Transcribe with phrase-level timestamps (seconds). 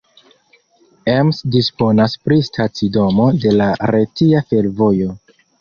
[1.15, 5.17] Ems disponas pri stacidomo de la Retia Fervojo.